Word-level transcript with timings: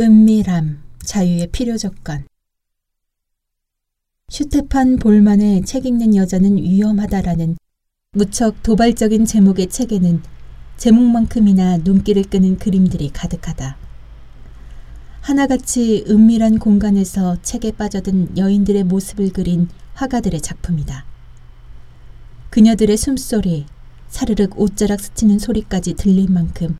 은밀함, 0.00 0.78
자유의 1.04 1.48
필요 1.48 1.76
조건. 1.76 2.24
슈테판 4.30 4.96
볼만의 4.96 5.66
책 5.66 5.84
읽는 5.84 6.16
여자는 6.16 6.56
위험하다라는 6.56 7.58
무척 8.12 8.62
도발적인 8.62 9.26
제목의 9.26 9.68
책에는 9.68 10.22
제목만큼이나 10.78 11.76
눈길을 11.84 12.22
끄는 12.22 12.56
그림들이 12.56 13.10
가득하다. 13.10 13.76
하나같이 15.20 16.06
은밀한 16.08 16.60
공간에서 16.60 17.36
책에 17.42 17.72
빠져든 17.72 18.38
여인들의 18.38 18.84
모습을 18.84 19.34
그린 19.34 19.68
화가들의 19.92 20.40
작품이다. 20.40 21.04
그녀들의 22.48 22.96
숨소리, 22.96 23.66
사르륵 24.08 24.58
옷자락 24.58 24.98
스치는 24.98 25.38
소리까지 25.38 25.92
들릴 25.92 26.30
만큼 26.30 26.78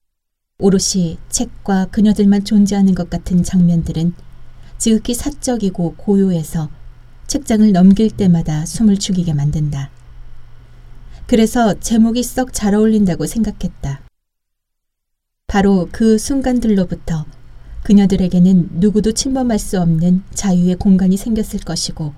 오롯이 0.60 1.18
책과 1.28 1.86
그녀들만 1.86 2.44
존재하는 2.44 2.94
것 2.94 3.10
같은 3.10 3.42
장면들은 3.42 4.14
지극히 4.78 5.14
사적이고 5.14 5.94
고요해서 5.96 6.70
책장을 7.26 7.70
넘길 7.72 8.10
때마다 8.10 8.66
숨을 8.66 8.98
죽이게 8.98 9.34
만든다. 9.34 9.90
그래서 11.26 11.78
제목이 11.78 12.22
썩 12.22 12.52
잘 12.52 12.74
어울린다고 12.74 13.26
생각했다. 13.26 14.00
바로 15.46 15.88
그 15.92 16.18
순간들로부터 16.18 17.26
그녀들에게는 17.82 18.70
누구도 18.74 19.12
침범할 19.12 19.58
수 19.58 19.80
없는 19.80 20.22
자유의 20.34 20.76
공간이 20.76 21.16
생겼을 21.16 21.60
것이고 21.60 22.14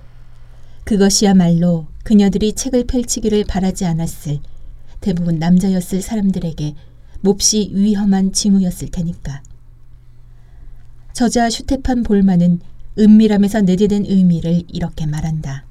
그것이야말로 0.83 1.87
그녀들이 2.03 2.53
책을 2.53 2.85
펼치기를 2.85 3.45
바라지 3.45 3.85
않았을 3.85 4.39
대부분 4.99 5.39
남자였을 5.39 6.01
사람들에게 6.01 6.75
몹시 7.23 7.71
위험한 7.73 8.33
징후였을 8.33 8.89
테니까. 8.89 9.41
저자 11.13 11.49
슈테판 11.49 12.03
볼만은 12.03 12.59
은밀함에서 12.99 13.61
내재된 13.61 14.05
의미를 14.05 14.63
이렇게 14.67 15.05
말한다. 15.05 15.65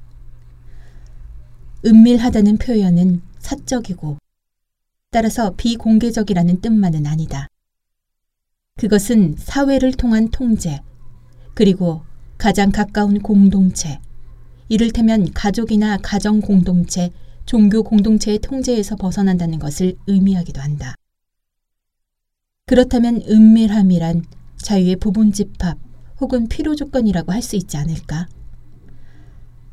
은밀하다는 1.85 2.57
표현은 2.57 3.21
사적이고 3.37 4.17
따라서 5.11 5.53
비공개적이라는 5.55 6.61
뜻만은 6.61 7.05
아니다. 7.05 7.47
그것은 8.77 9.35
사회를 9.37 9.91
통한 9.91 10.29
통제, 10.29 10.81
그리고 11.53 12.01
가장 12.39 12.71
가까운 12.71 13.21
공동체, 13.21 13.99
이를테면 14.69 15.31
가족이나 15.33 15.97
가정 15.97 16.41
공동체, 16.41 17.11
종교 17.45 17.83
공동체의 17.83 18.39
통제에서 18.39 18.95
벗어난다는 18.95 19.59
것을 19.59 19.95
의미하기도 20.07 20.59
한다. 20.59 20.95
그렇다면 22.73 23.21
은밀함이란 23.29 24.23
자유의 24.57 24.95
부분 24.97 25.33
집합 25.33 25.77
혹은 26.21 26.47
필요 26.47 26.75
조건이라고 26.75 27.31
할 27.33 27.41
수 27.41 27.55
있지 27.57 27.75
않을까? 27.75 28.27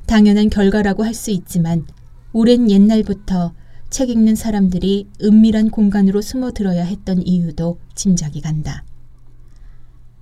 당연한 0.07 0.51
결과라고 0.51 1.05
할 1.05 1.15
수 1.15 1.31
있지만 1.31 1.87
오랜 2.33 2.69
옛날부터 2.69 3.55
책 3.91 4.11
읽는 4.11 4.35
사람들이 4.35 5.07
은밀한 5.23 5.71
공간으로 5.71 6.21
숨어 6.21 6.51
들어야 6.53 6.85
했던 6.85 7.25
이유도 7.25 7.79
짐작이 7.95 8.41
간다. 8.41 8.85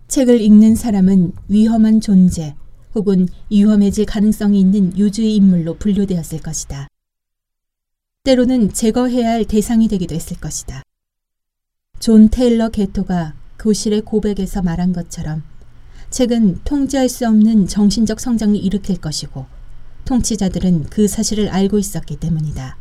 책을 0.08 0.40
읽는 0.40 0.74
사람은 0.74 1.32
위험한 1.48 2.00
존재 2.00 2.54
혹은 2.94 3.28
위험해질 3.50 4.04
가능성이 4.06 4.60
있는 4.60 4.96
요주의 4.96 5.36
인물로 5.36 5.76
분류되었을 5.78 6.40
것이다. 6.40 6.88
때로는 8.24 8.72
제거해야 8.72 9.30
할 9.30 9.44
대상이 9.44 9.88
되기도 9.88 10.14
했을 10.14 10.38
것이다. 10.38 10.82
존 11.98 12.28
테일러 12.28 12.68
게토가 12.68 13.34
교실의 13.58 14.02
고백에서 14.02 14.62
말한 14.62 14.92
것처럼 14.92 15.42
책은 16.10 16.60
통제할 16.64 17.08
수 17.08 17.26
없는 17.26 17.66
정신적 17.66 18.20
성장을 18.20 18.56
일으킬 18.56 19.00
것이고 19.00 19.46
통치자들은 20.04 20.84
그 20.84 21.06
사실을 21.08 21.48
알고 21.48 21.78
있었기 21.78 22.16
때문이다. 22.16 22.76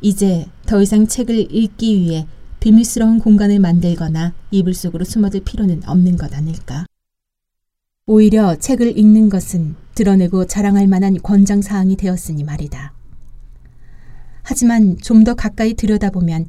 이제 0.00 0.46
더 0.66 0.82
이상 0.82 1.06
책을 1.06 1.54
읽기 1.54 1.98
위해 1.98 2.26
비밀스러운 2.60 3.18
공간을 3.18 3.58
만들거나 3.58 4.34
이불 4.50 4.74
속으로 4.74 5.04
숨어들 5.04 5.40
필요는 5.40 5.82
없는 5.86 6.16
것 6.16 6.32
아닐까? 6.34 6.86
오히려 8.06 8.56
책을 8.56 8.96
읽는 8.96 9.28
것은 9.30 9.74
드러내고 9.94 10.46
자랑할 10.46 10.86
만한 10.86 11.20
권장 11.22 11.62
사항이 11.62 11.96
되었으니 11.96 12.44
말이다. 12.44 12.92
하지만 14.42 14.96
좀 14.98 15.24
더 15.24 15.34
가까이 15.34 15.74
들여다보면 15.74 16.46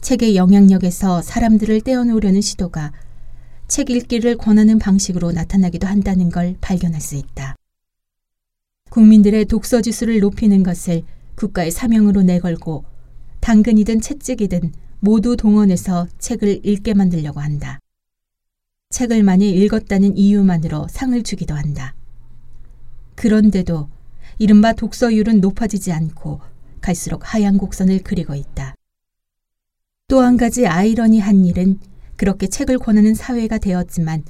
책의 0.00 0.36
영향력에서 0.36 1.22
사람들을 1.22 1.80
떼어놓으려는 1.82 2.40
시도가 2.40 2.92
책 3.66 3.90
읽기를 3.90 4.36
권하는 4.36 4.78
방식으로 4.78 5.32
나타나기도 5.32 5.86
한다는 5.86 6.30
걸 6.30 6.56
발견할 6.60 7.00
수 7.00 7.16
있다. 7.16 7.56
국민들의 8.90 9.44
독서 9.44 9.82
지수를 9.82 10.20
높이는 10.20 10.62
것을 10.62 11.02
국가의 11.34 11.70
사명으로 11.70 12.22
내걸고 12.22 12.84
당근이든 13.40 14.00
채찍이든 14.00 14.72
모두 15.00 15.36
동원해서 15.36 16.08
책을 16.18 16.64
읽게 16.64 16.94
만들려고 16.94 17.40
한다. 17.40 17.78
책을 18.90 19.22
많이 19.22 19.50
읽었다는 19.50 20.16
이유만으로 20.16 20.86
상을 20.88 21.22
주기도 21.22 21.54
한다. 21.54 21.94
그런데도 23.14 23.88
이른바 24.38 24.72
독서율은 24.72 25.40
높아지지 25.40 25.92
않고 25.92 26.40
갈수록 26.80 27.34
하향 27.34 27.58
곡선을 27.58 28.00
그리고 28.02 28.34
있다. 28.34 28.74
또 30.08 30.22
한 30.22 30.38
가지 30.38 30.66
아이러니한 30.66 31.44
일은 31.44 31.78
그렇게 32.16 32.46
책을 32.46 32.78
권하는 32.78 33.14
사회가 33.14 33.58
되었지만 33.58 34.24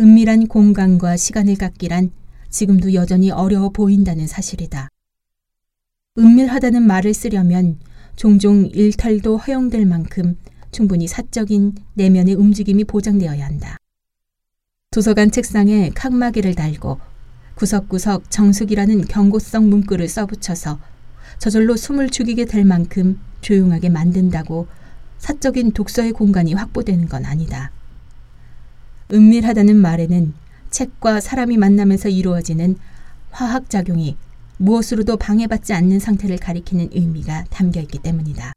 은밀한 0.00 0.48
공간과 0.48 1.18
시간을 1.18 1.56
갖기란 1.56 2.12
지금도 2.48 2.94
여전히 2.94 3.30
어려워 3.30 3.68
보인다는 3.68 4.26
사실이다. 4.26 4.88
은밀하다는 6.16 6.82
말을 6.82 7.12
쓰려면 7.12 7.78
종종 8.16 8.70
일탈도 8.72 9.36
허용될 9.36 9.84
만큼 9.84 10.38
충분히 10.72 11.06
사적인 11.06 11.74
내면의 11.92 12.34
움직임이 12.34 12.84
보장되어야 12.84 13.44
한다. 13.44 13.76
도서관 14.90 15.30
책상에 15.30 15.90
칸막이를 15.90 16.54
달고 16.54 17.00
구석구석 17.56 18.30
정숙이라는 18.30 19.04
경고성 19.04 19.68
문구를 19.68 20.08
써붙여서 20.08 20.78
저절로 21.38 21.76
숨을 21.76 22.08
죽이게 22.08 22.46
될 22.46 22.64
만큼 22.64 23.20
조용하게 23.42 23.90
만든다고 23.90 24.68
사적인 25.18 25.72
독서의 25.72 26.12
공간이 26.12 26.54
확보되는 26.54 27.08
건 27.08 27.24
아니다. 27.24 27.70
은밀하다는 29.12 29.76
말에는 29.76 30.34
책과 30.70 31.20
사람이 31.20 31.56
만나면서 31.56 32.08
이루어지는 32.08 32.76
화학작용이 33.30 34.16
무엇으로도 34.58 35.16
방해받지 35.16 35.72
않는 35.72 35.98
상태를 35.98 36.38
가리키는 36.38 36.90
의미가 36.92 37.44
담겨 37.50 37.80
있기 37.80 38.00
때문이다. 38.00 38.52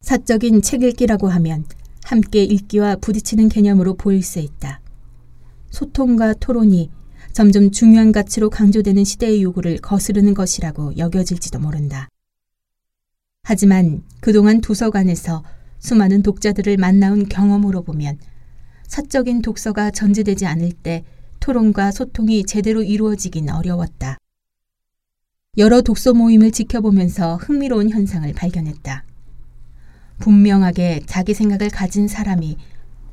사적인 0.00 0.62
책 0.62 0.82
읽기라고 0.82 1.28
하면 1.28 1.64
함께 2.04 2.42
읽기와 2.42 2.96
부딪히는 2.96 3.48
개념으로 3.48 3.94
보일 3.94 4.22
수 4.22 4.38
있다. 4.38 4.80
소통과 5.70 6.32
토론이 6.32 6.90
점점 7.32 7.70
중요한 7.70 8.10
가치로 8.10 8.48
강조되는 8.48 9.04
시대의 9.04 9.42
요구를 9.42 9.78
거스르는 9.78 10.34
것이라고 10.34 10.96
여겨질지도 10.96 11.58
모른다. 11.58 12.08
하지만 13.48 14.02
그동안 14.20 14.60
도서관에서 14.60 15.42
수많은 15.78 16.22
독자들을 16.22 16.76
만나온 16.76 17.30
경험으로 17.30 17.80
보면 17.82 18.18
사적인 18.86 19.40
독서가 19.40 19.90
전제되지 19.90 20.44
않을 20.44 20.72
때 20.72 21.02
토론과 21.40 21.92
소통이 21.92 22.44
제대로 22.44 22.82
이루어지긴 22.82 23.48
어려웠다. 23.48 24.18
여러 25.56 25.80
독서 25.80 26.12
모임을 26.12 26.50
지켜보면서 26.50 27.36
흥미로운 27.36 27.88
현상을 27.88 28.30
발견했다. 28.34 29.04
분명하게 30.18 31.04
자기 31.06 31.32
생각을 31.32 31.70
가진 31.70 32.06
사람이 32.06 32.58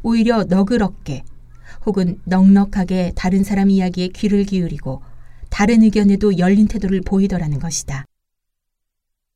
오히려 0.03 0.43
너그럽게 0.43 1.23
혹은 1.85 2.19
넉넉하게 2.25 3.13
다른 3.15 3.45
사람 3.45 3.69
이야기에 3.69 4.09
귀를 4.09 4.43
기울이고 4.43 5.01
다른 5.49 5.81
의견에도 5.81 6.37
열린 6.39 6.67
태도를 6.67 7.03
보이더라는 7.05 7.59
것이다. 7.59 8.03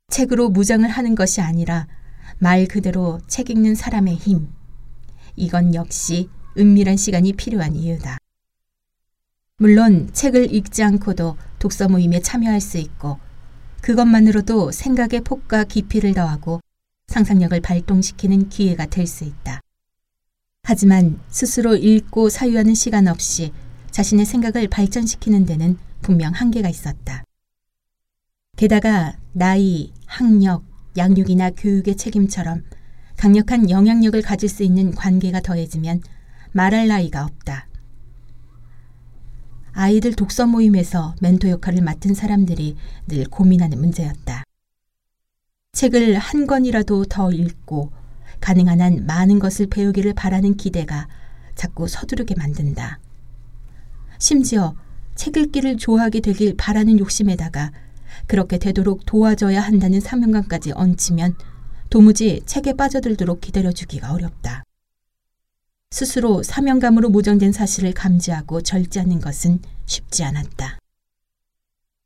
책으로 0.10 0.50
무장을 0.50 0.88
하는 0.88 1.16
것이 1.16 1.42
아니라 1.42 1.88
말 2.38 2.68
그대로 2.68 3.20
책 3.28 3.50
읽는 3.50 3.76
사람의 3.76 4.16
힘. 4.16 4.50
이건 5.36 5.76
역시 5.76 6.30
은밀한 6.58 6.98
시간이 6.98 7.34
필요한 7.34 7.76
이유다. 7.76 8.18
물론 9.58 10.10
책을 10.14 10.54
읽지 10.54 10.84
않고도 10.84 11.38
독서 11.60 11.88
모임에 11.90 12.22
참여할 12.22 12.62
수 12.62 12.78
있고 12.78 13.20
그것만으로도 13.82 14.72
생각의 14.72 15.22
폭과 15.22 15.66
깊이를 15.66 16.14
더하고 16.14 16.62
상상력을 17.08 17.60
발동시키는 17.62 18.50
기회가 18.50 18.86
될 18.86 19.08
수 19.08 19.24
있다. 19.24 19.62
하지만 20.64 21.20
스스로 21.30 21.76
읽고 21.76 22.30
사유하는 22.30 22.76
시간 22.76 23.08
없이 23.08 23.52
자신의 23.92 24.26
생각을 24.26 24.68
발전시키는 24.68 25.46
데는 25.46 25.78
분명 26.02 26.34
한계가 26.34 26.70
있었다. 26.70 27.24
게다가 28.56 29.18
나이, 29.32 29.92
학력, 30.10 30.64
양육이나 30.98 31.52
교육의 31.52 31.96
책임처럼 31.96 32.64
강력한 33.16 33.70
영향력을 33.70 34.20
가질 34.24 34.50
수 34.50 34.64
있는 34.64 34.92
관계가 34.96 35.40
더해지면 35.42 36.02
말할 36.52 36.88
나이가 36.88 37.24
없다. 37.24 37.68
아이들 39.72 40.14
독서 40.14 40.48
모임에서 40.48 41.16
멘토 41.22 41.48
역할을 41.50 41.84
맡은 41.84 42.16
사람들이 42.16 42.76
늘 43.08 43.26
고민하는 43.26 43.80
문제였다. 43.80 44.44
책을 45.74 46.18
한 46.18 46.48
권이라도 46.48 47.06
더 47.06 47.32
읽고 47.32 47.92
가능한 48.42 48.82
한 48.82 49.06
많은 49.06 49.38
것을 49.38 49.68
배우기를 49.68 50.16
바라는 50.16 50.58
기대가 50.58 51.08
자꾸 51.54 51.88
서두르게 51.88 52.34
만든다. 52.36 53.00
심지어 54.18 54.76
책 55.14 55.38
읽기를 55.38 55.78
좋아하게 55.78 56.22
되길 56.22 56.56
바라는 56.58 56.98
욕심에다가 56.98 57.72
그렇게 58.30 58.60
되도록 58.60 59.08
도와줘야 59.08 59.60
한다는 59.60 60.00
사명감까지 60.00 60.74
얹히면 60.74 61.34
도무지 61.90 62.44
책에 62.46 62.74
빠져들도록 62.74 63.42
기다려주기가 63.42 64.14
어렵다. 64.14 64.64
스스로 65.90 66.44
사명감으로 66.44 67.10
모정된 67.10 67.52
사실을 67.52 67.92
감지하고 67.92 68.62
절제하는 68.62 69.20
것은 69.20 69.60
쉽지 69.88 70.24
않았다. 70.24 70.78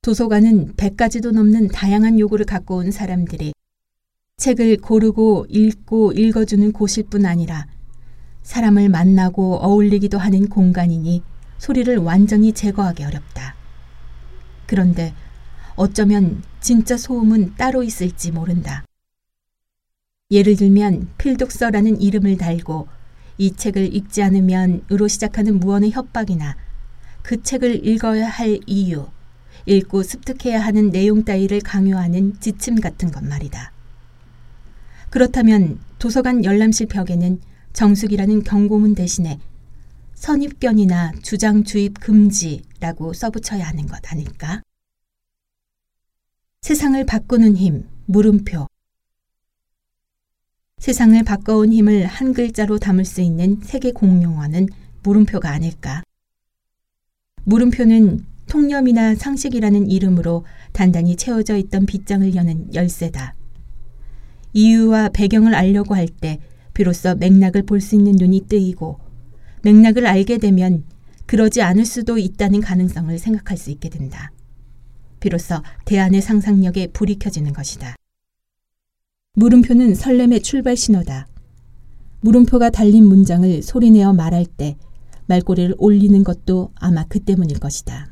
도서관은 0.01 0.75
100가지도 0.75 1.33
넘는 1.33 1.67
다양한 1.67 2.17
요구를 2.17 2.45
갖고 2.45 2.77
온 2.77 2.91
사람들이 2.91 3.51
책을 4.37 4.77
고르고 4.77 5.47
읽고 5.49 6.13
읽어주는 6.13 6.71
곳일 6.71 7.03
뿐 7.09 7.25
아니라 7.25 7.67
사람을 8.43 8.87
만나고 8.87 9.57
어울리기도 9.57 10.17
하는 10.17 10.47
공간이니 10.47 11.21
소리를 11.57 11.97
완전히 11.97 12.53
제거하기 12.53 13.03
어렵다. 13.03 13.55
그런데 14.67 15.13
어쩌면 15.75 16.43
진짜 16.59 16.97
소음은 16.97 17.55
따로 17.55 17.83
있을지 17.83 18.31
모른다. 18.31 18.85
예를 20.31 20.55
들면 20.55 21.09
필독서라는 21.17 22.01
이름을 22.01 22.37
달고 22.37 22.87
이 23.37 23.51
책을 23.51 23.95
읽지 23.95 24.21
않으면으로 24.23 25.07
시작하는 25.07 25.59
무언의 25.59 25.91
협박이나 25.91 26.55
그 27.21 27.41
책을 27.41 27.87
읽어야 27.87 28.27
할 28.27 28.59
이유, 28.67 29.07
읽고 29.65 30.03
습득해야 30.03 30.59
하는 30.59 30.91
내용 30.91 31.23
따위를 31.23 31.61
강요하는 31.61 32.39
지침 32.39 32.79
같은 32.79 33.11
것 33.11 33.23
말이다. 33.23 33.71
그렇다면 35.09 35.79
도서관 35.99 36.43
열람실 36.43 36.87
벽에는 36.87 37.39
정숙이라는 37.73 38.43
경고문 38.43 38.95
대신에 38.95 39.39
선입견이나 40.15 41.13
주장 41.21 41.63
주입 41.63 41.99
금지라고 41.99 43.13
써붙여야 43.13 43.65
하는 43.65 43.87
것 43.87 43.99
아닐까? 44.11 44.61
세상을 46.63 47.05
바꾸는 47.05 47.57
힘, 47.57 47.83
물음표. 48.05 48.67
세상을 50.77 51.21
바꿔온 51.23 51.73
힘을 51.73 52.05
한 52.05 52.31
글자로 52.33 52.79
담을 52.79 53.03
수 53.03 53.19
있는 53.19 53.59
세계 53.61 53.91
공용어는 53.91 54.69
물음표가 55.03 55.49
아닐까. 55.49 56.03
물음표는 57.43 58.25
통념이나 58.47 59.15
상식이라는 59.15 59.91
이름으로 59.91 60.45
단단히 60.71 61.17
채워져 61.17 61.57
있던 61.57 61.85
빗장을 61.85 62.33
여는 62.33 62.73
열쇠다. 62.73 63.35
이유와 64.53 65.09
배경을 65.09 65.53
알려고 65.55 65.95
할 65.95 66.07
때 66.07 66.39
비로소 66.73 67.13
맥락을 67.15 67.63
볼 67.63 67.81
수 67.81 67.95
있는 67.95 68.13
눈이 68.13 68.47
뜨이고 68.47 69.01
맥락을 69.63 70.07
알게 70.07 70.37
되면 70.37 70.85
그러지 71.25 71.61
않을 71.61 71.83
수도 71.83 72.17
있다는 72.17 72.61
가능성을 72.61 73.19
생각할 73.19 73.57
수 73.57 73.69
있게 73.69 73.89
된다. 73.89 74.31
비로소 75.23 75.55
대안의 75.85 76.21
상상력에 76.21 76.87
불이 76.87 77.17
켜지는 77.17 77.53
것이다. 77.53 77.95
물음표는 79.35 79.95
설렘의 79.95 80.41
출발 80.41 80.75
신호다. 80.75 81.27
물음표가 82.19 82.69
달린 82.69 83.05
문장을 83.05 83.63
소리내어 83.63 84.11
말할 84.11 84.45
때 84.45 84.75
말꼬리를 85.27 85.75
올리는 85.77 86.21
것도 86.25 86.71
아마 86.75 87.05
그 87.05 87.21
때문일 87.21 87.59
것이다. 87.59 88.09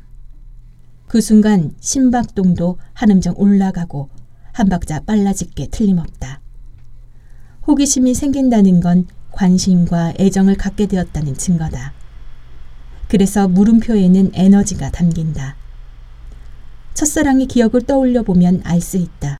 그 1.06 1.20
순간 1.20 1.74
심박동도 1.80 2.78
한음정 2.94 3.34
올라가고 3.36 4.08
한 4.52 4.70
박자 4.70 5.00
빨라질 5.00 5.50
게 5.50 5.66
틀림없다. 5.66 6.40
호기심이 7.66 8.14
생긴다는 8.14 8.80
건 8.80 9.06
관심과 9.32 10.14
애정을 10.18 10.56
갖게 10.56 10.86
되었다는 10.86 11.34
증거다. 11.34 11.92
그래서 13.08 13.48
물음표에는 13.48 14.30
에너지가 14.32 14.90
담긴다. 14.90 15.61
첫사랑의 16.94 17.46
기억을 17.46 17.82
떠올려 17.82 18.22
보면 18.22 18.60
알 18.64 18.80
수 18.80 18.96
있다. 18.96 19.38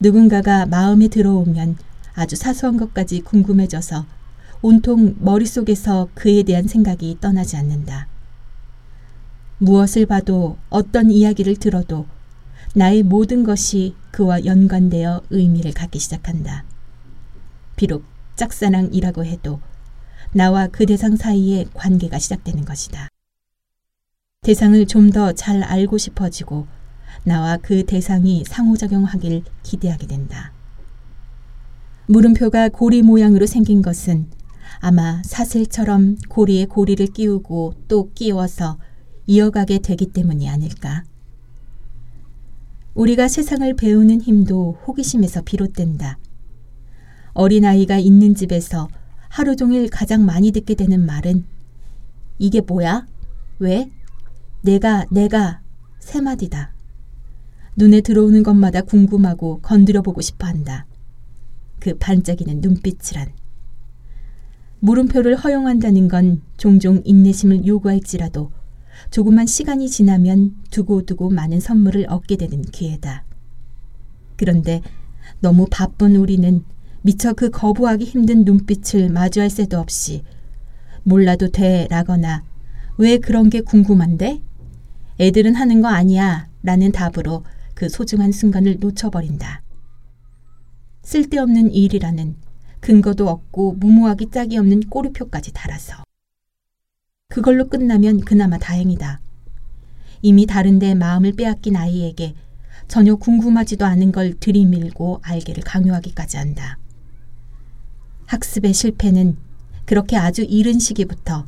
누군가가 0.00 0.66
마음에 0.66 1.08
들어오면 1.08 1.76
아주 2.14 2.36
사소한 2.36 2.76
것까지 2.76 3.20
궁금해져서 3.20 4.06
온통 4.62 5.16
머릿속에서 5.20 6.08
그에 6.14 6.42
대한 6.42 6.66
생각이 6.66 7.18
떠나지 7.20 7.56
않는다. 7.56 8.08
무엇을 9.58 10.06
봐도 10.06 10.56
어떤 10.68 11.10
이야기를 11.10 11.56
들어도 11.56 12.06
나의 12.74 13.02
모든 13.02 13.44
것이 13.44 13.94
그와 14.10 14.44
연관되어 14.44 15.22
의미를 15.30 15.72
갖기 15.72 15.98
시작한다. 15.98 16.64
비록 17.76 18.04
짝사랑이라고 18.36 19.24
해도 19.24 19.60
나와 20.32 20.66
그 20.66 20.84
대상 20.84 21.16
사이에 21.16 21.66
관계가 21.72 22.18
시작되는 22.18 22.64
것이다. 22.64 23.08
대상을 24.46 24.86
좀 24.86 25.10
더 25.10 25.32
잘 25.32 25.64
알고 25.64 25.98
싶어지고 25.98 26.68
나와 27.24 27.56
그 27.56 27.84
대상이 27.84 28.44
상호작용하길 28.46 29.42
기대하게 29.64 30.06
된다. 30.06 30.52
물음표가 32.06 32.68
고리 32.68 33.02
모양으로 33.02 33.46
생긴 33.46 33.82
것은 33.82 34.28
아마 34.78 35.20
사슬처럼 35.24 36.18
고리에 36.28 36.66
고리를 36.66 37.04
끼우고 37.08 37.74
또 37.88 38.12
끼워서 38.14 38.78
이어가게 39.26 39.80
되기 39.80 40.06
때문이 40.12 40.48
아닐까. 40.48 41.02
우리가 42.94 43.26
세상을 43.26 43.74
배우는 43.74 44.20
힘도 44.22 44.78
호기심에서 44.86 45.42
비롯된다. 45.42 46.18
어린아이가 47.32 47.98
있는 47.98 48.36
집에서 48.36 48.86
하루 49.28 49.56
종일 49.56 49.90
가장 49.90 50.24
많이 50.24 50.52
듣게 50.52 50.76
되는 50.76 51.04
말은 51.04 51.44
이게 52.38 52.60
뭐야? 52.60 53.08
왜? 53.58 53.90
내가, 54.62 55.06
내가 55.10 55.60
세 55.98 56.20
마디다. 56.20 56.72
눈에 57.76 58.00
들어오는 58.00 58.42
것마다 58.42 58.80
궁금하고 58.82 59.60
건드려 59.60 60.02
보고 60.02 60.20
싶어 60.20 60.46
한다. 60.46 60.86
그 61.78 61.96
반짝이는 61.98 62.60
눈빛이란. 62.60 63.28
물음표를 64.80 65.36
허용한다는 65.36 66.08
건 66.08 66.42
종종 66.56 67.00
인내심을 67.04 67.66
요구할지라도 67.66 68.50
조금만 69.10 69.46
시간이 69.46 69.88
지나면 69.88 70.56
두고두고 70.70 71.30
많은 71.30 71.60
선물을 71.60 72.06
얻게 72.08 72.36
되는 72.36 72.62
기회다. 72.62 73.24
그런데 74.36 74.82
너무 75.40 75.66
바쁜 75.70 76.16
우리는 76.16 76.64
미처 77.02 77.32
그 77.34 77.50
거부하기 77.50 78.04
힘든 78.04 78.44
눈빛을 78.44 79.10
마주할 79.10 79.50
새도 79.50 79.78
없이 79.78 80.22
몰라도 81.02 81.48
돼 81.50 81.86
라거나 81.90 82.42
왜 82.98 83.18
그런 83.18 83.50
게 83.50 83.60
궁금한데? 83.60 84.40
애들은 85.18 85.54
하는 85.54 85.80
거 85.80 85.88
아니야 85.88 86.48
라는 86.62 86.92
답으로 86.92 87.44
그 87.74 87.88
소중한 87.88 88.32
순간을 88.32 88.78
놓쳐버린다. 88.80 89.62
쓸데없는 91.02 91.72
일이라는 91.72 92.36
근거도 92.80 93.28
없고 93.28 93.74
무모하기 93.74 94.30
짝이 94.30 94.58
없는 94.58 94.88
꼬리표까지 94.88 95.52
달아서. 95.52 96.02
그걸로 97.28 97.68
끝나면 97.68 98.20
그나마 98.20 98.58
다행이다. 98.58 99.20
이미 100.22 100.46
다른데 100.46 100.94
마음을 100.94 101.32
빼앗긴 101.32 101.76
아이에게 101.76 102.34
전혀 102.88 103.16
궁금하지도 103.16 103.84
않은 103.84 104.12
걸 104.12 104.34
들이밀고 104.38 105.20
알게를 105.22 105.62
강요하기까지 105.64 106.36
한다. 106.36 106.78
학습의 108.26 108.74
실패는 108.74 109.36
그렇게 109.84 110.16
아주 110.16 110.42
이른 110.42 110.78
시기부터 110.78 111.46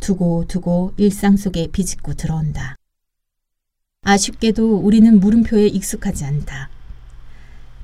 두고 0.00 0.46
두고 0.46 0.94
일상 0.96 1.36
속에 1.36 1.68
비집고 1.68 2.14
들어온다. 2.14 2.76
아쉽게도 4.10 4.78
우리는 4.78 5.20
물음표에 5.20 5.66
익숙하지 5.68 6.24
않다. 6.24 6.68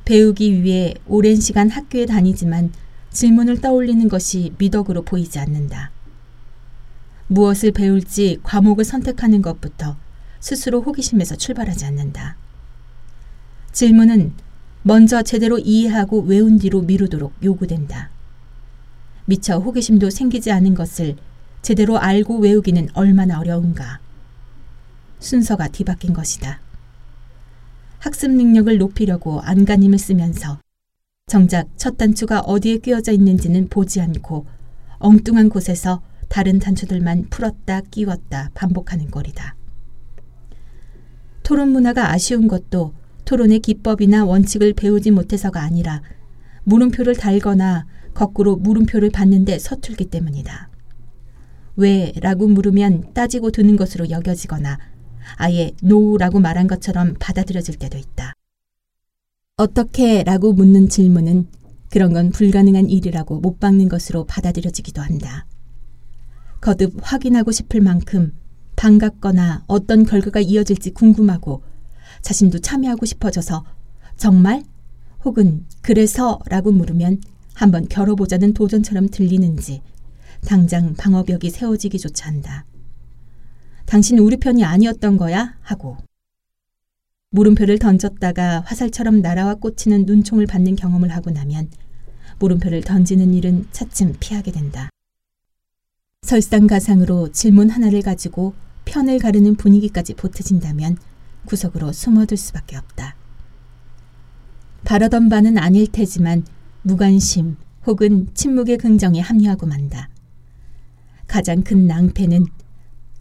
배우기 0.05 0.63
위해 0.63 0.95
오랜 1.07 1.37
시간 1.37 1.69
학교에 1.69 2.07
다니지만 2.07 2.73
질문을 3.11 3.61
떠올리는 3.61 4.09
것이 4.09 4.53
미덕으로 4.59 5.03
보이지 5.03 5.39
않는다. 5.39 5.91
무엇을 7.29 7.73
배울지 7.73 8.41
과목을 8.43 8.85
선택하는 8.85 9.43
것부터 9.43 9.97
스스로 10.41 10.81
호기심에서 10.81 11.37
출발하지 11.37 11.85
않는다. 11.85 12.37
질문은 13.73 14.33
먼저 14.83 15.23
제대로 15.23 15.59
이해하고 15.59 16.23
외운 16.23 16.59
뒤로 16.59 16.83
미루도록 16.83 17.35
요구된다. 17.43 18.11
미처 19.27 19.59
호기심도 19.59 20.11
생기지 20.11 20.51
않은 20.51 20.75
것을 20.75 21.17
제대로 21.63 21.99
알고 21.99 22.39
외우기는 22.39 22.89
얼마나 22.95 23.39
어려운가. 23.39 24.06
순서가 25.19 25.69
뒤바뀐 25.69 26.13
것이다. 26.13 26.61
학습 27.99 28.31
능력을 28.31 28.77
높이려고 28.79 29.41
안간힘을 29.41 29.99
쓰면서 29.99 30.59
정작 31.27 31.69
첫 31.77 31.97
단추가 31.97 32.41
어디에 32.41 32.79
끼어져 32.79 33.13
있는지는 33.13 33.69
보지 33.69 34.01
않고 34.01 34.47
엉뚱한 34.99 35.49
곳에서 35.49 36.03
다른 36.29 36.59
단추들만 36.59 37.27
풀었다 37.31 37.81
끼웠다 37.91 38.51
반복하는 38.55 39.11
꼴이다. 39.11 39.57
토론 41.43 41.71
문화가 41.71 42.13
아쉬운 42.13 42.49
것도 42.49 42.93
토론의 43.25 43.61
기법이나 43.61 44.25
원칙을 44.25 44.73
배우지 44.75 45.11
못해서가 45.11 45.63
아니라 45.63 46.03
물음표를 46.65 47.17
달거나 47.17 47.87
거꾸로 48.15 48.57
물음표를 48.57 49.11
받는데 49.11 49.59
서툴기 49.59 50.07
때문이다. 50.07 50.71
왜? 51.77 52.13
라고 52.21 52.47
물으면 52.47 53.13
따지고 53.15 53.51
두는 53.51 53.77
것으로 53.77 54.11
여겨지거나 54.11 54.79
아예 55.37 55.73
노라고 55.83 56.41
말한 56.41 56.67
것처럼 56.67 57.15
받아들여질 57.19 57.77
때도 57.77 57.99
있다. 57.99 58.35
어떻게? 59.57 60.23
라고 60.23 60.53
묻는 60.53 60.89
질문은 60.89 61.49
그런 61.91 62.13
건 62.13 62.31
불가능한 62.31 62.91
일이라고 62.91 63.41
못 63.41 63.59
박는 63.59 63.89
것으로 63.89 64.25
받아들여지기도 64.25 65.01
한다. 65.01 65.47
거듭 66.61 66.95
확인하고 67.01 67.53
싶을 67.53 67.81
만큼 67.81 68.33
반갑거나 68.77 69.65
어떤 69.67 70.05
결과가 70.05 70.41
이어질지 70.41 70.91
궁금하고 70.91 71.63
자신도 72.23 72.59
참여하고 72.59 73.07
싶어져서 73.07 73.65
정말 74.17 74.63
혹은 75.25 75.65
그래서 75.81 76.39
라고 76.47 76.73
물으면 76.73 77.21
한번 77.55 77.89
겨뤄보자는 77.89 78.53
도전처럼 78.53 79.09
들리는지 79.09 79.81
당장 80.47 80.95
방어벽이 80.95 81.51
세워지기조차 81.51 82.29
한다. 82.29 82.67
당신 83.87 84.19
우리 84.19 84.37
편이 84.37 84.65
아니었던 84.65 85.17
거야? 85.17 85.57
하고 85.63 85.97
물음표를 87.31 87.79
던졌다가 87.79 88.63
화살처럼 88.67 89.21
날아와 89.21 89.55
꽂히는 89.57 90.07
눈총을 90.07 90.47
받는 90.47 90.77
경험을 90.77 91.11
하고 91.11 91.31
나면 91.31 91.71
물음표를 92.39 92.83
던지는 92.83 93.33
일은 93.35 93.67
차츰 93.73 94.15
피하게 94.19 94.53
된다. 94.53 94.91
설상가상으로 96.23 97.31
질문 97.33 97.71
하나를 97.71 98.03
가지고 98.03 98.55
편을 98.85 99.19
가르는 99.19 99.55
분위기까지 99.55 100.15
보태진다면 100.15 100.97
구석으로 101.47 101.93
숨어들 101.93 102.37
수밖에 102.37 102.77
없다. 102.77 103.17
바라던 104.85 105.29
바는 105.29 105.59
아닐 105.59 105.87
테지만 105.87 106.45
무관심 106.83 107.57
혹은 107.87 108.29
침묵의 108.35 108.79
긍정에 108.79 109.21
합류하고 109.21 109.67
만다. 109.67 110.09
가장 111.27 111.63
큰 111.63 111.87
낭패는 111.87 112.47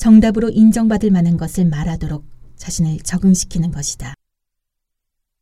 정답으로 0.05 0.51
인정받을 0.51 1.09
만한 1.09 1.35
것을 1.35 1.65
말하도록 1.65 2.23
자신을 2.57 2.99
적응시키는 2.99 3.71
것이다. 3.71 4.13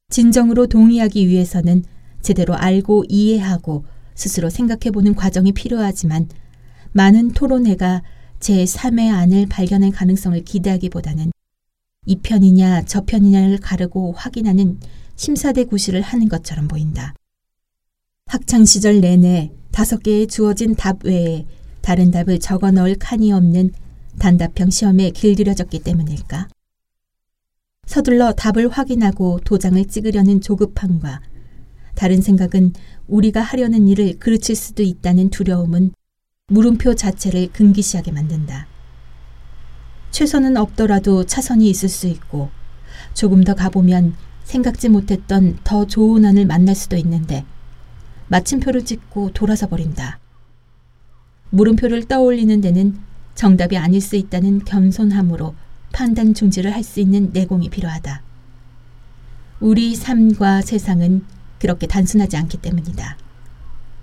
진정으로 0.09 0.67
동의하기 0.67 1.27
위해서는 1.27 1.83
제대로 2.21 2.55
알고 2.55 3.03
이해하고 3.09 3.83
스스로 4.15 4.49
생각해보는 4.49 5.15
과정이 5.15 5.51
필요하지만 5.51 6.29
많은 6.93 7.31
토론회가 7.33 8.03
제3의 8.39 9.13
안을 9.13 9.47
발견할 9.47 9.91
가능성을 9.91 10.41
기대하기보다는 10.45 11.33
이 12.05 12.19
편이냐 12.19 12.83
저 12.85 13.03
편이냐를 13.03 13.57
가르고 13.57 14.13
확인하는 14.13 14.79
심사대 15.17 15.65
구실을 15.65 15.99
하는 15.99 16.29
것처럼 16.29 16.69
보인다. 16.69 17.13
학창 18.27 18.63
시절 18.63 19.01
내내 19.01 19.51
다섯 19.71 20.01
개의 20.01 20.27
주어진 20.27 20.73
답 20.75 21.03
외에 21.03 21.45
다른 21.81 22.11
답을 22.11 22.39
적어 22.39 22.71
넣을 22.71 22.95
칸이 22.95 23.33
없는 23.33 23.73
단답형 24.19 24.69
시험에 24.69 25.11
길들여졌기 25.11 25.79
때문일까? 25.79 26.47
서둘러 27.85 28.33
답을 28.33 28.69
확인하고 28.69 29.39
도장을 29.43 29.83
찍으려는 29.85 30.41
조급함과 30.41 31.21
다른 31.95 32.21
생각은 32.21 32.73
우리가 33.07 33.41
하려는 33.41 33.87
일을 33.87 34.17
그르칠 34.19 34.55
수도 34.55 34.83
있다는 34.83 35.29
두려움은 35.29 35.91
물음표 36.47 36.95
자체를 36.95 37.51
금기시하게 37.51 38.11
만든다. 38.11 38.67
최선은 40.11 40.57
없더라도 40.57 41.25
차선이 41.25 41.69
있을 41.69 41.89
수 41.89 42.07
있고 42.07 42.49
조금 43.13 43.43
더 43.43 43.55
가보면 43.55 44.15
생각지 44.43 44.89
못했던 44.89 45.57
더 45.63 45.85
좋은 45.85 46.25
안을 46.25 46.45
만날 46.45 46.75
수도 46.75 46.95
있는데 46.97 47.45
마침표를 48.27 48.85
찍고 48.85 49.31
돌아서 49.33 49.67
버린다. 49.67 50.19
물음표를 51.49 52.07
떠올리는 52.07 52.61
데는 52.61 52.97
정답이 53.35 53.77
아닐 53.77 54.01
수 54.01 54.15
있다는 54.15 54.63
겸손함으로 54.65 55.55
판단 55.91 56.33
중지를 56.33 56.73
할 56.73 56.83
수 56.83 56.99
있는 56.99 57.31
내공이 57.33 57.69
필요하다. 57.69 58.21
우리 59.59 59.95
삶과 59.95 60.61
세상은 60.61 61.23
그렇게 61.59 61.87
단순하지 61.87 62.35
않기 62.37 62.57
때문이다. 62.57 63.17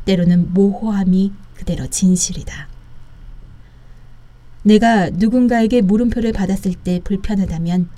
때로는 0.05 0.55
모호함이 0.55 1.33
그대로 1.55 1.87
진실이다. 1.87 2.69
내가 4.63 5.11
누군가에게 5.11 5.81
물음표를 5.83 6.33
받았을 6.33 6.75
때 6.75 7.01
불편하다면 7.05 7.89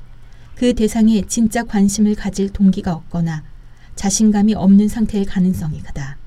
그 0.55 0.75
대상에 0.75 1.23
진짜 1.27 1.65
관심을 1.65 2.15
가질 2.15 2.51
동기가 2.51 2.93
없거나 2.93 3.43
자신감이 3.95 4.55
없는 4.55 4.89
상태일 4.89 5.27
가능성이 5.27 5.81
크다. 5.83 6.19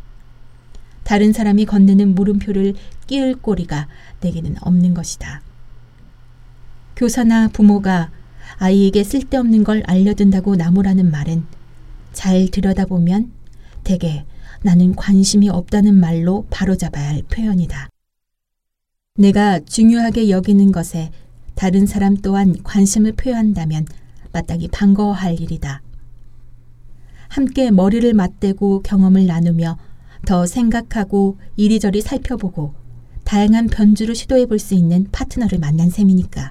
다른 1.03 1.33
사람이 1.33 1.65
건네는 1.65 2.15
물음표를 2.15 2.74
끼울 3.07 3.35
꼬리가 3.35 3.88
내게는 4.21 4.55
없는 4.62 4.93
것이다. 4.93 5.41
교사나 6.95 7.50
부모가 7.50 8.12
아이에게 8.57 9.03
쓸데없는 9.03 9.63
걸 9.63 9.83
알려준다고 9.85 10.55
나무라는 10.55 11.12
말은 11.12 11.45
잘 12.13 12.47
들여다보면 12.47 13.31
대개 13.83 14.25
나는 14.63 14.95
관심이 14.95 15.50
없다는 15.50 15.93
말로 15.95 16.47
바로잡아야 16.50 17.09
할 17.09 17.24
표현이다. 17.24 17.89
내가 19.17 19.59
중요하게 19.59 20.29
여기는 20.29 20.71
것에 20.71 21.12
다른 21.55 21.85
사람 21.85 22.17
또한 22.17 22.55
관심을 22.63 23.13
표한다면 23.13 23.85
마땅히 24.33 24.67
반가워할 24.67 25.39
일이다. 25.39 25.81
함께 27.29 27.71
머리를 27.71 28.13
맞대고 28.13 28.81
경험을 28.81 29.25
나누며 29.25 29.77
더 30.25 30.45
생각하고 30.45 31.38
이리저리 31.55 32.01
살펴보고 32.01 32.74
다양한 33.25 33.67
변주를 33.67 34.15
시도해 34.15 34.46
볼 34.46 34.60
수 34.60 34.75
있는 34.75 35.08
파트너를 35.12 35.60
만난 35.60 35.89
셈이니까. 35.89 36.50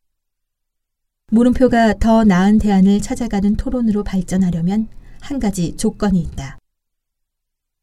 물음표가 1.31 1.95
더 1.95 2.25
나은 2.25 2.59
대안을 2.59 3.01
찾아가는 3.01 3.57
토론으로 3.57 4.05
발전하려면 4.05 4.89
한 5.21 5.39
가지 5.39 5.77
조건이 5.77 6.21
있다. 6.21 6.59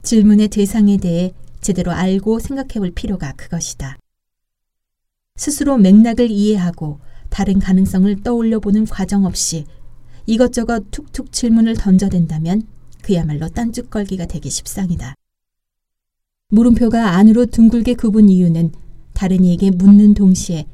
질문의 0.04 0.50
대상에 0.50 0.98
대해 0.98 1.34
제대로 1.62 1.92
알고 1.92 2.40
생각해 2.40 2.74
볼 2.76 2.92
필요가 2.92 3.34
그것이다. 3.34 3.98
스스로 5.36 5.78
맥락을 5.78 6.30
이해하고 6.30 7.00
다른 7.30 7.60
가능성을 7.60 8.22
떠올려 8.24 8.60
보는 8.60 8.86
과정 8.86 9.26
없이 9.26 9.66
이것저것 10.26 10.92
툭툭 10.92 11.32
질문을 11.32 11.76
던져댄다면 11.76 12.68
그야말로 13.02 13.48
딴죽걸기가 13.50 14.26
되기 14.28 14.50
십상이다. 14.50 15.16
물음표가 16.54 17.16
안으로 17.16 17.46
둥글게 17.46 17.94
굽은 17.94 18.28
이유는 18.28 18.74
다른 19.14 19.46
이에게 19.46 19.72
묻는 19.72 20.14
동시에 20.14 20.66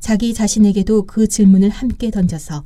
자기 0.00 0.34
자신에게도 0.34 1.04
그 1.04 1.28
질문을 1.28 1.68
함께 1.68 2.10
던져서 2.10 2.64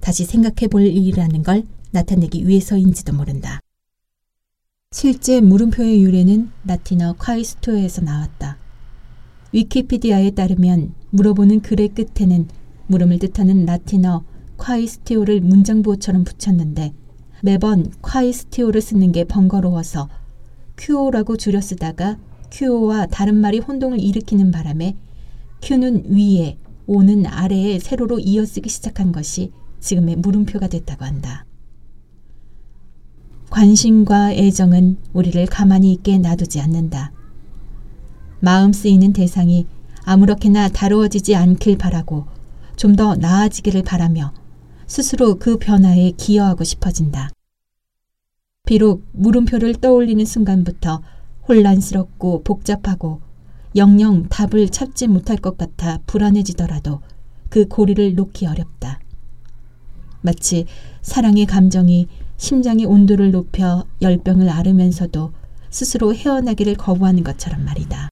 다시 0.00 0.26
생각해 0.26 0.68
볼 0.68 0.82
일이라는 0.82 1.42
걸 1.42 1.64
나타내기 1.90 2.46
위해서인지도 2.46 3.14
모른다. 3.14 3.60
실제 4.90 5.40
물음표의 5.40 6.02
유래는 6.02 6.50
라틴어 6.66 7.14
quaestio에서 7.14 8.02
나왔다. 8.02 8.58
위키피디아에 9.52 10.32
따르면 10.32 10.92
물어보는 11.10 11.60
글의 11.62 11.94
끝에는 11.94 12.46
물음을 12.88 13.20
뜻하는 13.20 13.64
라틴어 13.64 14.24
quaestio를 14.58 15.40
문장부호처럼 15.40 16.24
붙였는데 16.24 16.92
매번 17.42 17.90
quaestio를 18.02 18.82
쓰는 18.82 19.12
게 19.12 19.24
번거로워서 19.24 20.10
QO라고 20.82 21.36
줄여 21.36 21.60
쓰다가 21.60 22.18
QO와 22.50 23.06
다른 23.06 23.36
말이 23.36 23.60
혼동을 23.60 24.00
일으키는 24.00 24.50
바람에 24.50 24.96
Q는 25.62 26.06
위에 26.12 26.58
O는 26.88 27.24
아래에 27.24 27.78
세로로 27.78 28.18
이어쓰기 28.18 28.68
시작한 28.68 29.12
것이 29.12 29.52
지금의 29.78 30.16
물음표가 30.16 30.66
됐다고 30.66 31.04
한다. 31.04 31.46
관심과 33.50 34.32
애정은 34.32 34.96
우리를 35.12 35.46
가만히 35.46 35.92
있게 35.92 36.18
놔두지 36.18 36.60
않는다. 36.60 37.12
마음 38.40 38.72
쓰이는 38.72 39.12
대상이 39.12 39.66
아무렇게나 40.04 40.68
다루어지지 40.68 41.36
않길 41.36 41.78
바라고 41.78 42.26
좀 42.74 42.96
더 42.96 43.14
나아지기를 43.14 43.84
바라며 43.84 44.32
스스로 44.88 45.36
그 45.36 45.58
변화에 45.58 46.10
기여하고 46.16 46.64
싶어진다. 46.64 47.30
비록 48.64 49.04
물음표를 49.12 49.74
떠올리는 49.76 50.24
순간부터 50.24 51.02
혼란스럽고 51.48 52.42
복잡하고 52.44 53.20
영영 53.74 54.28
답을 54.28 54.68
찾지 54.68 55.08
못할 55.08 55.36
것 55.36 55.58
같아 55.58 55.98
불안해지더라도 56.06 57.00
그 57.48 57.66
고리를 57.66 58.14
놓기 58.14 58.46
어렵다. 58.46 59.00
마치 60.20 60.66
사랑의 61.02 61.46
감정이 61.46 62.06
심장의 62.36 62.86
온도를 62.86 63.32
높여 63.32 63.84
열병을 64.00 64.48
앓으면서도 64.48 65.32
스스로 65.70 66.14
헤어나기를 66.14 66.76
거부하는 66.76 67.24
것처럼 67.24 67.64
말이다. 67.64 68.08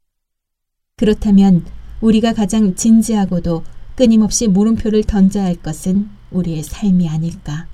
그렇다면 0.97 1.65
우리가 2.01 2.33
가장 2.33 2.75
진지하고도 2.75 3.63
끊임없이 3.95 4.49
물음표를 4.49 5.05
던져야 5.05 5.45
할 5.45 5.55
것은 5.55 6.09
우리의 6.33 6.63
삶이 6.63 7.09
아닐까. 7.09 7.69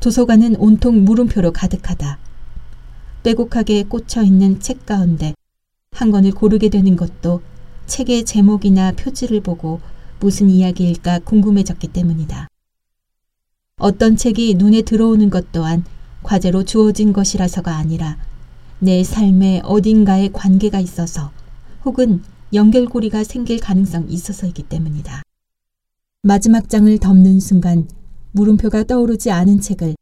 도서관은 0.00 0.56
온통 0.56 1.04
물음표로 1.04 1.52
가득하다. 1.52 2.18
빼곡하게 3.24 3.84
꽂혀 3.84 4.22
있는 4.22 4.60
책 4.60 4.86
가운데 4.86 5.34
한 5.90 6.10
권을 6.10 6.30
고르게 6.30 6.68
되는 6.68 6.94
것도 6.94 7.42
책의 7.86 8.24
제목이나 8.24 8.92
표지를 8.92 9.40
보고 9.40 9.80
무슨 10.20 10.50
이야기일까 10.50 11.20
궁금해졌기 11.20 11.88
때문이다. 11.88 12.48
어떤 13.80 14.16
책이 14.16 14.54
눈에 14.54 14.82
들어오는 14.82 15.30
것 15.30 15.50
또한 15.52 15.84
과제로 16.22 16.64
주어진 16.64 17.12
것이라서가 17.12 17.76
아니라 17.76 18.18
내 18.78 19.02
삶의 19.02 19.62
어딘가에 19.64 20.28
관계가 20.32 20.78
있어서 20.80 21.32
혹은 21.84 22.22
연결고리가 22.52 23.24
생길 23.24 23.58
가능성이 23.58 24.12
있어서이기 24.12 24.64
때문이다. 24.64 25.22
마지막 26.22 26.68
장을 26.68 26.96
덮는 26.98 27.40
순간 27.40 27.88
물음표가 28.38 28.84
떠오르지 28.84 29.32
않은 29.32 29.60
책을 29.60 29.96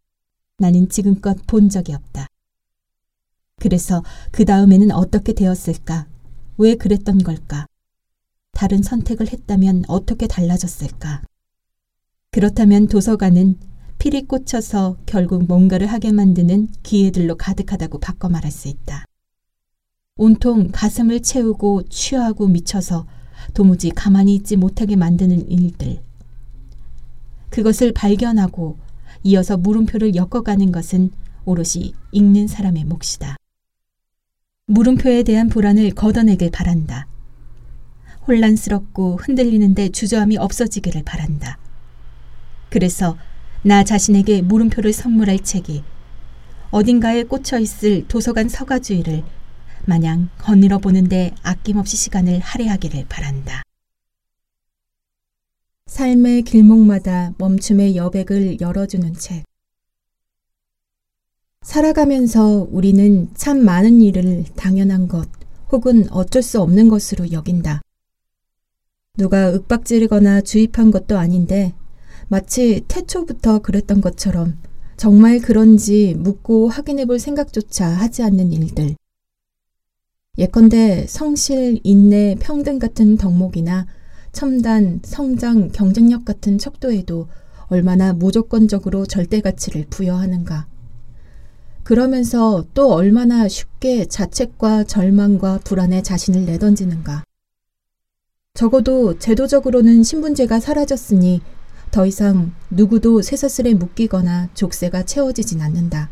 나는 0.59 0.91
지금껏 0.91 1.39
본 1.47 1.71
적이 1.71 1.95
없다. 1.95 2.27
그래서 3.59 4.05
그 4.31 4.45
다음에는 4.45 4.91
어떻게 4.91 5.33
되었을까? 5.33 6.07
왜 6.59 6.75
그랬던 6.75 7.23
걸까? 7.23 7.67
다른 8.53 8.83
선택을 8.83 9.33
했다면 9.33 9.85
어떻게 9.89 10.27
달라졌을까? 10.27 11.23
그렇다면 12.31 12.89
도서관은 12.89 13.59
필이 13.99 14.27
꽂혀서 14.27 14.99
결국 15.07 15.47
뭔가를 15.47 15.87
하게 15.87 16.13
만드는 16.13 16.69
기회들로 16.83 17.37
가득하다고 17.37 18.01
바꿔 18.01 18.29
말할 18.29 18.53
수 18.53 18.69
있다. 18.69 19.07
온통 20.17 20.69
가슴을 20.73 21.23
채우고 21.23 21.85
취하고 21.89 22.49
미쳐서 22.49 23.07
도무지 23.55 23.89
가만히 23.91 24.35
있지 24.35 24.57
못하게 24.57 24.97
만드는 24.97 25.51
일들. 25.51 26.06
그것을 27.51 27.93
발견하고 27.93 28.77
이어서 29.23 29.57
물음표를 29.57 30.15
엮어가는 30.15 30.73
것은 30.73 31.11
오롯이 31.45 31.95
읽는 32.13 32.49
사람의 32.49 32.85
몫이다. 32.85 33.37
물음표에 34.67 35.23
대한 35.23 35.49
불안을 35.49 35.91
걷어내길 35.93 36.51
바란다. 36.51 37.07
혼란스럽고 38.27 39.19
흔들리는데 39.21 39.91
주저함이 39.91 40.37
없어지기를 40.37 41.05
바란다. 41.05 41.59
그래서 42.69 43.17
나 43.63 43.85
자신에게 43.85 44.43
물음표를 44.43 44.93
선물할 44.93 45.41
책이 45.41 45.83
어딘가에 46.71 47.23
꽂혀 47.25 47.59
있을 47.59 48.07
도서관 48.09 48.49
서가주의를 48.49 49.23
마냥 49.85 50.29
거닐어 50.39 50.79
보는데 50.79 51.33
아낌없이 51.43 51.97
시간을 51.97 52.41
할애하기를 52.41 53.07
바란다. 53.09 53.63
삶의 55.87 56.43
길목마다 56.43 57.33
멈춤의 57.39 57.97
여백을 57.97 58.61
열어주는 58.61 59.15
책. 59.15 59.45
살아가면서 61.63 62.69
우리는 62.71 63.29
참 63.35 63.65
많은 63.65 64.03
일을 64.03 64.45
당연한 64.57 65.09
것 65.09 65.29
혹은 65.73 66.11
어쩔 66.11 66.43
수 66.43 66.61
없는 66.61 66.89
것으로 66.89 67.33
여긴다. 67.33 67.81
누가 69.17 69.53
윽박지르거나 69.53 70.43
주입한 70.43 70.91
것도 70.91 71.19
아닌데 71.19 71.73
마치 72.29 72.85
태초부터 72.89 73.61
그랬던 73.61 74.01
것처럼 74.01 74.59
정말 74.97 75.39
그런지 75.39 76.15
묻고 76.19 76.69
확인해 76.69 77.07
볼 77.07 77.19
생각조차 77.19 77.87
하지 77.87 78.23
않는 78.23 78.53
일들. 78.53 78.97
예컨대 80.39 81.07
성실, 81.09 81.81
인내, 81.83 82.35
평등 82.39 82.79
같은 82.79 83.17
덕목이나 83.17 83.87
첨단, 84.37 85.01
성장, 85.03 85.71
경쟁력 85.71 86.27
같은 86.27 86.59
척도에도 86.59 87.27
얼마나 87.69 88.13
무조건적으로 88.13 89.07
절대 89.07 89.41
가치를 89.41 89.87
부여하는가. 89.89 90.67
그러면서 91.83 92.63
또 92.75 92.93
얼마나 92.93 93.49
쉽게 93.49 94.05
자책과 94.05 94.85
절망과 94.85 95.61
불안에 95.65 96.03
자신을 96.03 96.45
내던지는가. 96.45 97.25
적어도 98.53 99.19
제도적으로는 99.19 100.03
신분제가 100.03 100.61
사라졌으니 100.61 101.41
더 101.91 102.05
이상 102.05 102.53
누구도 102.69 103.23
쇠사슬에 103.23 103.73
묶이거나 103.73 104.51
족쇄가 104.53 105.05
채워지진 105.05 105.63
않는다. 105.63 106.11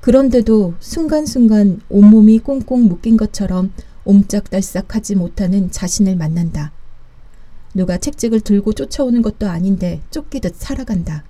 그런데도 0.00 0.74
순간순간 0.80 1.82
온몸이 1.88 2.40
꽁꽁 2.40 2.88
묶인 2.88 3.16
것처럼 3.16 3.72
옴짝달싹하지 4.06 5.14
못하는 5.14 5.70
자신을 5.70 6.16
만난다. 6.16 6.72
누가 7.74 7.98
책찍을 7.98 8.40
들고 8.40 8.72
쫓아오는 8.72 9.22
것도 9.22 9.48
아닌데 9.48 10.00
쫓기듯 10.10 10.54
살아간다. 10.56 11.24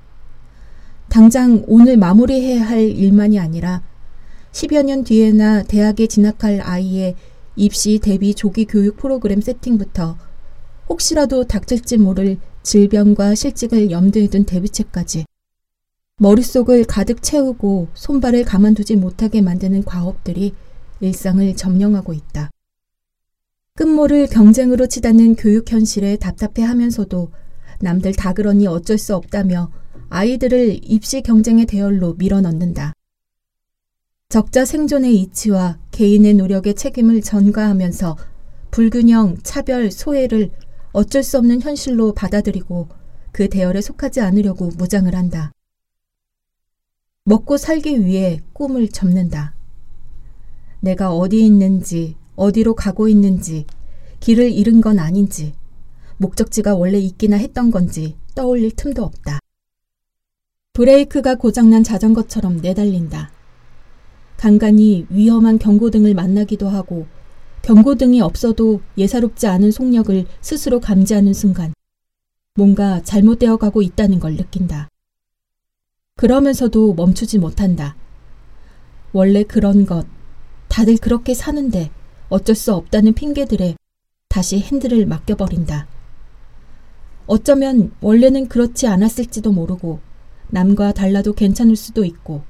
당장 1.08 1.62
오늘 1.66 1.96
마무리해야 1.96 2.66
할 2.66 2.80
일만이 2.80 3.38
아니라 3.38 3.82
10여 4.52 4.84
년 4.84 5.04
뒤에나 5.04 5.62
대학에 5.62 6.06
진학할 6.06 6.60
아이의 6.62 7.16
입시 7.56 7.98
대비 7.98 8.34
조기 8.34 8.64
교육 8.64 8.96
프로그램 8.96 9.40
세팅부터 9.40 10.16
혹시라도 10.88 11.44
닥칠지 11.44 11.98
모를 11.98 12.38
질병과 12.62 13.34
실직을 13.34 13.90
염두에 13.90 14.28
둔 14.28 14.44
대비책까지 14.44 15.24
머릿속을 16.18 16.84
가득 16.84 17.22
채우고 17.22 17.88
손발을 17.94 18.44
가만두지 18.44 18.96
못하게 18.96 19.40
만드는 19.40 19.84
과업들이 19.84 20.54
일상을 21.00 21.56
점령하고 21.56 22.12
있다. 22.12 22.50
끝모를 23.74 24.26
경쟁으로 24.26 24.86
치닫는 24.86 25.36
교육 25.36 25.72
현실에 25.72 26.16
답답해 26.16 26.66
하면서도 26.66 27.32
남들 27.80 28.12
다 28.12 28.34
그러니 28.34 28.66
어쩔 28.66 28.98
수 28.98 29.16
없다며 29.16 29.72
아이들을 30.10 30.80
입시 30.82 31.22
경쟁의 31.22 31.64
대열로 31.64 32.14
밀어넣는다. 32.14 32.92
적자 34.28 34.66
생존의 34.66 35.16
이치와 35.16 35.78
개인의 35.90 36.34
노력의 36.34 36.74
책임을 36.74 37.22
전가하면서 37.22 38.16
불균형, 38.70 39.38
차별, 39.42 39.90
소외를 39.90 40.50
어쩔 40.92 41.22
수 41.22 41.38
없는 41.38 41.62
현실로 41.62 42.12
받아들이고 42.12 42.88
그 43.32 43.48
대열에 43.48 43.80
속하지 43.80 44.20
않으려고 44.20 44.68
무장을 44.76 45.14
한다. 45.14 45.52
먹고 47.24 47.56
살기 47.56 48.04
위해 48.04 48.40
꿈을 48.52 48.88
접는다. 48.88 49.54
내가 50.80 51.14
어디 51.14 51.44
있는지, 51.44 52.16
어디로 52.36 52.74
가고 52.74 53.08
있는지, 53.08 53.66
길을 54.20 54.50
잃은 54.52 54.80
건 54.80 54.98
아닌지, 54.98 55.54
목적지가 56.16 56.74
원래 56.76 56.98
있기나 56.98 57.36
했던 57.36 57.70
건지 57.70 58.16
떠올릴 58.34 58.70
틈도 58.76 59.02
없다. 59.02 59.40
브레이크가 60.72 61.34
고장난 61.34 61.82
자전거처럼 61.82 62.58
내달린다. 62.58 63.30
간간히 64.36 65.06
위험한 65.10 65.58
경고등을 65.58 66.14
만나기도 66.14 66.68
하고 66.68 67.06
경고등이 67.62 68.20
없어도 68.20 68.80
예사롭지 68.98 69.46
않은 69.46 69.70
속력을 69.70 70.26
스스로 70.40 70.80
감지하는 70.80 71.32
순간 71.32 71.72
뭔가 72.54 73.02
잘못되어 73.02 73.56
가고 73.56 73.82
있다는 73.82 74.18
걸 74.18 74.36
느낀다. 74.36 74.88
그러면서도 76.16 76.94
멈추지 76.94 77.38
못한다. 77.38 77.96
원래 79.12 79.42
그런 79.42 79.86
것, 79.86 80.06
다들 80.68 80.96
그렇게 80.96 81.34
사는데 81.34 81.90
어쩔 82.32 82.56
수 82.56 82.72
없다는 82.72 83.12
핑계들에 83.12 83.76
다시 84.30 84.58
핸들을 84.58 85.04
맡겨버린다. 85.04 85.86
어쩌면 87.26 87.92
원래는 88.00 88.48
그렇지 88.48 88.86
않았을지도 88.86 89.52
모르고 89.52 90.00
남과 90.48 90.92
달라도 90.92 91.34
괜찮을 91.34 91.76
수도 91.76 92.06
있고 92.06 92.42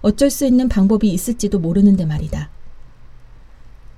어쩔 0.00 0.30
수 0.30 0.46
있는 0.46 0.70
방법이 0.70 1.12
있을지도 1.12 1.58
모르는데 1.58 2.06
말이다. 2.06 2.48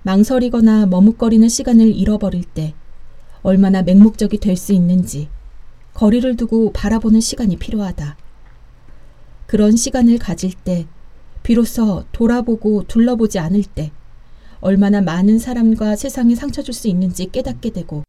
망설이거나 0.02 0.86
머뭇거리는 0.86 1.48
시간을 1.48 1.94
잃어버릴 1.94 2.42
때 2.42 2.74
얼마나 3.42 3.82
맹목적이 3.82 4.38
될 4.38 4.56
수 4.56 4.72
있는지 4.72 5.28
거리를 5.94 6.34
두고 6.34 6.72
바라보는 6.72 7.20
시간이 7.20 7.56
필요하다. 7.56 8.16
그런 9.46 9.76
시간을 9.76 10.18
가질 10.18 10.54
때 10.54 10.88
비로소 11.44 12.02
돌아보고 12.10 12.82
둘러보지 12.88 13.38
않을 13.38 13.62
때 13.62 13.92
얼마나 14.60 15.00
많은 15.00 15.38
사람과 15.38 15.96
세상에 15.96 16.34
상처 16.34 16.62
줄 16.62 16.74
수 16.74 16.88
있는지 16.88 17.30
깨닫게 17.30 17.70
되고 17.70 18.04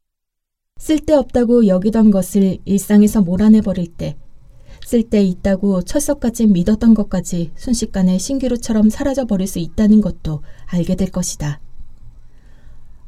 쓸데없다고 0.80 1.68
여기던 1.68 2.12
것을 2.12 2.58
일상에서 2.66 3.22
몰아내버릴 3.22 3.94
때 3.94 4.18
쓸데 4.86 5.24
있다고 5.24 5.84
철석같이 5.84 6.48
믿었던 6.48 6.94
것까지 6.94 7.52
순식간에 7.56 8.18
신기루처럼 8.18 8.90
사라져 8.90 9.26
버릴 9.26 9.48
수 9.48 9.60
있다는 9.60 10.02
것도 10.02 10.42
알게 10.66 10.96
될 10.96 11.12
것이다. 11.12 11.62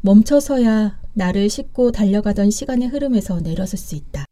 멈춰서야 0.01 0.99
나를 1.13 1.49
싣고 1.49 1.91
달려가던 1.91 2.51
시간의 2.51 2.89
흐름에서 2.89 3.41
내려설 3.41 3.77
수 3.79 3.95
있다. 3.95 4.25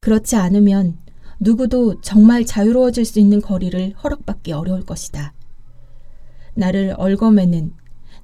그렇지 0.00 0.36
않으면 0.36 0.98
누구도 1.40 2.00
정말 2.00 2.44
자유로워질 2.44 3.04
수 3.04 3.18
있는 3.18 3.40
거리를 3.40 3.94
허락받기 4.02 4.52
어려울 4.52 4.84
것이다. 4.84 5.34
나를 6.54 6.94
얽어매는 6.98 7.72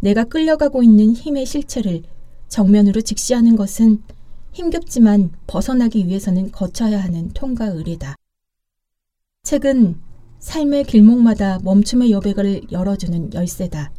내가 0.00 0.24
끌려가고 0.24 0.82
있는 0.82 1.12
힘의 1.12 1.46
실체를 1.46 2.02
정면으로 2.48 3.00
직시하는 3.00 3.56
것은 3.56 4.02
힘겹지만 4.52 5.30
벗어나기 5.46 6.06
위해서는 6.06 6.50
거쳐야 6.50 7.02
하는 7.02 7.30
통과 7.30 7.66
의례다. 7.66 8.16
책은 9.42 10.00
삶의 10.40 10.84
길목마다 10.84 11.60
멈춤의 11.62 12.10
여백을 12.10 12.72
열어주는 12.72 13.34
열쇠다. 13.34 13.92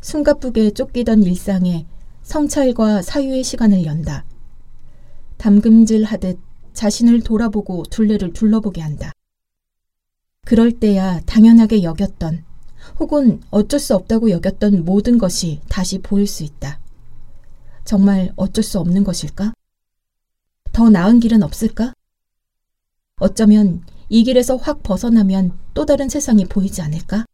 숨가쁘게 0.00 0.72
쫓기던 0.72 1.22
일상에 1.22 1.86
성찰과 2.22 3.02
사유의 3.02 3.44
시간을 3.44 3.84
연다. 3.84 4.24
담금질 5.36 6.04
하듯 6.04 6.38
자신을 6.72 7.20
돌아보고 7.20 7.84
둘레를 7.84 8.32
둘러보게 8.32 8.80
한다. 8.80 9.12
그럴 10.44 10.72
때야 10.72 11.20
당연하게 11.20 11.82
여겼던 11.82 12.44
혹은 12.98 13.40
어쩔 13.50 13.80
수 13.80 13.94
없다고 13.94 14.30
여겼던 14.30 14.84
모든 14.84 15.18
것이 15.18 15.60
다시 15.68 15.98
보일 15.98 16.26
수 16.26 16.44
있다. 16.44 16.80
정말 17.84 18.32
어쩔 18.36 18.62
수 18.62 18.78
없는 18.78 19.04
것일까? 19.04 19.52
더 20.72 20.90
나은 20.90 21.20
길은 21.20 21.42
없을까? 21.42 21.92
어쩌면 23.16 23.82
이 24.08 24.24
길에서 24.24 24.56
확 24.56 24.82
벗어나면 24.82 25.52
또 25.74 25.86
다른 25.86 26.08
세상이 26.08 26.46
보이지 26.46 26.82
않을까? 26.82 27.24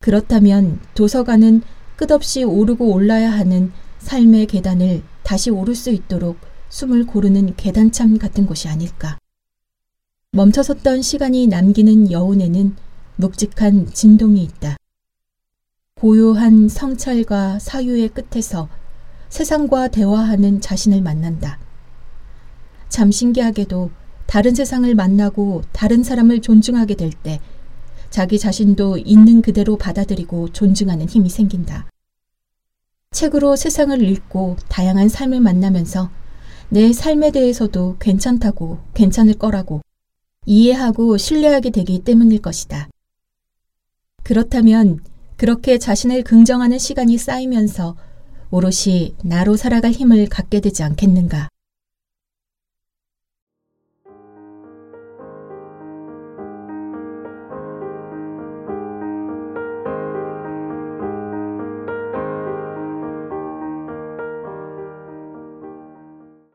그렇다면 0.00 0.80
도서관은 0.94 1.62
끝없이 1.96 2.44
오르고 2.44 2.92
올라야 2.92 3.30
하는 3.32 3.72
삶의 3.98 4.46
계단을 4.46 5.02
다시 5.22 5.50
오를 5.50 5.74
수 5.74 5.90
있도록 5.90 6.38
숨을 6.68 7.06
고르는 7.06 7.56
계단참 7.56 8.18
같은 8.18 8.46
곳이 8.46 8.68
아닐까. 8.68 9.18
멈춰섰던 10.32 11.02
시간이 11.02 11.46
남기는 11.46 12.10
여운에는 12.10 12.76
묵직한 13.16 13.92
진동이 13.92 14.42
있다. 14.42 14.76
고요한 15.94 16.68
성찰과 16.68 17.58
사유의 17.58 18.10
끝에서 18.10 18.68
세상과 19.28 19.88
대화하는 19.88 20.60
자신을 20.60 21.00
만난다. 21.00 21.58
참 22.88 23.10
신기하게도 23.10 23.90
다른 24.26 24.54
세상을 24.54 24.94
만나고 24.94 25.62
다른 25.72 26.02
사람을 26.02 26.40
존중하게 26.40 26.94
될 26.94 27.10
때 27.10 27.40
자기 28.10 28.38
자신도 28.38 28.98
있는 28.98 29.42
그대로 29.42 29.76
받아들이고 29.76 30.50
존중하는 30.52 31.08
힘이 31.08 31.28
생긴다. 31.28 31.90
책으로 33.10 33.56
세상을 33.56 34.00
읽고 34.02 34.56
다양한 34.68 35.08
삶을 35.08 35.40
만나면서 35.40 36.10
내 36.68 36.92
삶에 36.92 37.30
대해서도 37.30 37.96
괜찮다고 37.98 38.78
괜찮을 38.94 39.34
거라고 39.34 39.80
이해하고 40.44 41.16
신뢰하게 41.16 41.70
되기 41.70 41.98
때문일 42.00 42.42
것이다. 42.42 42.88
그렇다면 44.26 44.98
그렇게 45.36 45.78
자신을 45.78 46.24
긍정하는 46.24 46.78
시간이 46.80 47.16
쌓이면서 47.16 47.94
오롯이 48.50 49.14
나로 49.22 49.56
살아갈 49.56 49.92
힘을 49.92 50.28
갖게 50.28 50.58
되지 50.58 50.82
않겠는가. 50.82 51.48